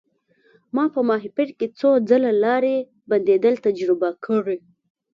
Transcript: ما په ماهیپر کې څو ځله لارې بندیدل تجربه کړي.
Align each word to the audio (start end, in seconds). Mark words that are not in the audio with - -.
ما 0.75 0.83
په 0.95 0.99
ماهیپر 1.09 1.49
کې 1.57 1.67
څو 1.79 1.89
ځله 2.09 2.31
لارې 2.43 2.75
بندیدل 3.09 3.55
تجربه 3.65 4.09
کړي. 4.25 4.57